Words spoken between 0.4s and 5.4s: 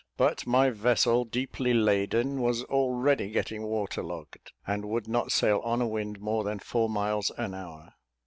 my vessel, deeply laden, was already getting waterlogged, and would not